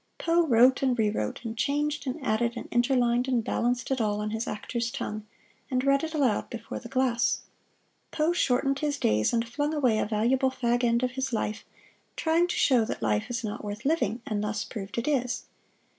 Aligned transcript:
Poe 0.17 0.47
wrote 0.47 0.81
and 0.81 0.97
rewrote, 0.97 1.45
and 1.45 1.55
changed 1.55 2.07
and 2.07 2.17
added 2.25 2.57
and 2.57 2.67
interlined 2.71 3.27
and 3.27 3.43
balanced 3.43 3.91
it 3.91 4.01
all 4.01 4.19
on 4.19 4.31
his 4.31 4.47
actor's 4.47 4.89
tongue, 4.89 5.27
and 5.69 5.83
read 5.83 6.03
it 6.03 6.15
aloud 6.15 6.49
before 6.49 6.79
the 6.79 6.89
glass. 6.89 7.41
Poe 8.09 8.33
shortened 8.33 8.79
his 8.79 8.97
days 8.97 9.31
and 9.31 9.47
flung 9.47 9.75
away 9.75 9.99
a 9.99 10.07
valuable 10.07 10.49
fag 10.49 10.83
end 10.83 11.03
of 11.03 11.11
his 11.11 11.31
life, 11.31 11.65
trying 12.15 12.47
to 12.47 12.55
show 12.55 12.83
that 12.83 13.03
life 13.03 13.25
is 13.29 13.43
not 13.43 13.63
worth 13.63 13.85
living, 13.85 14.23
and 14.25 14.43
thus 14.43 14.63
proved 14.63 14.97
it 14.97 15.07
is. 15.07 15.43